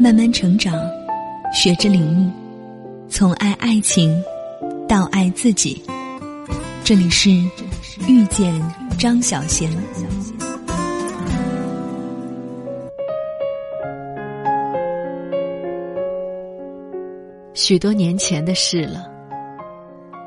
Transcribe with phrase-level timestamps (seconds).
[0.00, 0.80] 慢慢成长，
[1.52, 2.30] 学着领悟，
[3.08, 4.22] 从爱爱情
[4.88, 5.82] 到爱自己。
[6.84, 7.28] 这里是
[8.06, 8.54] 遇见
[8.96, 9.68] 张小贤。
[17.52, 19.04] 许多年前的事了，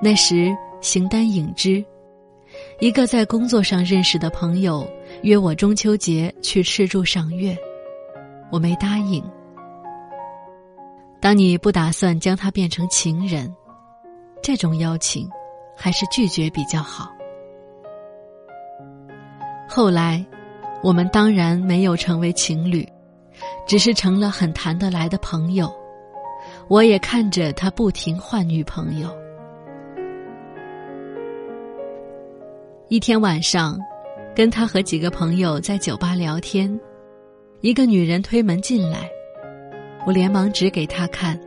[0.04, 1.82] 那时形单影只，
[2.82, 4.86] 一个在工作上认识的朋友
[5.24, 7.58] 约我中秋节去赤柱赏月，
[8.52, 9.24] 我没答应。
[11.22, 13.54] 当你不打算将他变成情人，
[14.42, 15.30] 这种邀请，
[15.78, 17.12] 还是拒绝比较好。
[19.70, 20.26] 后来，
[20.82, 22.84] 我们当然没有成为情侣，
[23.68, 25.72] 只是成了很谈得来的朋友。
[26.68, 29.08] 我也看着他不停换女朋友。
[32.88, 33.80] 一天晚上，
[34.36, 36.80] 跟他和几个朋友在酒吧聊天，
[37.60, 39.08] 一个女人推门进来。
[40.06, 41.40] 我连忙指给他看，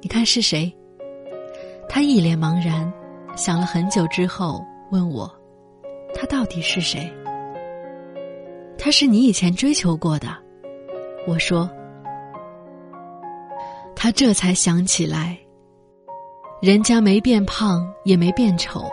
[0.00, 0.74] 你看是谁？
[1.88, 2.90] 他一脸茫然，
[3.36, 5.30] 想了很久之后问我
[6.14, 7.10] ：“他到底是谁？”
[8.78, 10.28] 他是你以前追求过的。
[11.26, 11.68] 我说。
[14.00, 15.36] 他这才想起来，
[16.62, 18.88] 人家没变胖也没变丑，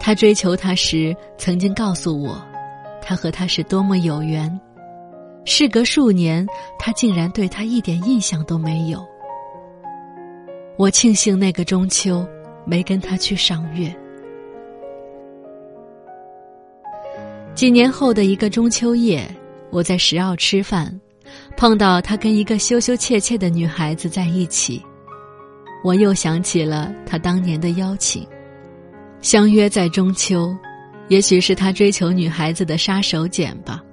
[0.00, 2.36] 他追求他时曾经告诉我，
[3.00, 4.60] 他和他是多么有缘。
[5.44, 6.46] 事隔数年，
[6.78, 9.04] 他竟然对他一点印象都没有。
[10.76, 12.26] 我庆幸那个中秋
[12.66, 13.94] 没跟他去赏月。
[17.54, 19.24] 几年后的一个中秋夜，
[19.70, 20.98] 我在石澳吃饭，
[21.56, 24.82] 碰到他跟一个羞羞怯怯的女孩子在一起，
[25.84, 28.26] 我又想起了他当年的邀请，
[29.20, 30.56] 相约在中秋，
[31.08, 33.83] 也许是他追求女孩子的杀手锏吧。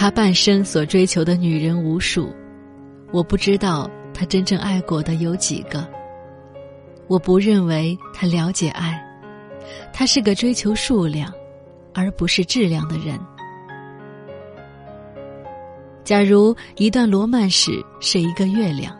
[0.00, 2.34] 他半生所追求的女人无数，
[3.12, 5.86] 我不知道他真正爱过的有几个。
[7.06, 8.98] 我不认为他了解爱，
[9.92, 11.30] 他是个追求数量，
[11.92, 13.20] 而不是质量的人。
[16.02, 18.98] 假如一段罗曼史是一个月亮，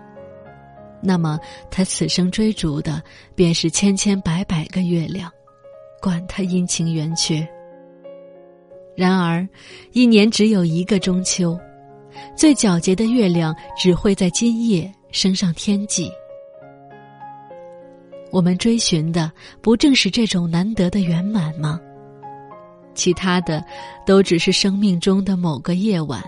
[1.01, 1.41] 那么
[1.71, 3.03] 他此生追逐的
[3.35, 5.33] 便是千千百百个月亮，
[6.03, 7.49] 管他阴晴圆缺。
[9.01, 9.49] 然而，
[9.93, 11.59] 一年只有一个中秋，
[12.37, 16.13] 最皎洁的月亮只会在今夜升上天际。
[18.31, 21.81] 我们追寻的不正是这种难得的圆满吗？
[22.95, 23.65] 其他的，
[24.05, 26.23] 都只是生命中的某个夜晚，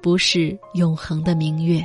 [0.00, 1.84] 不是永恒的明月。